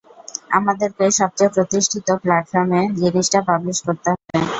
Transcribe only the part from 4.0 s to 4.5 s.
হবে।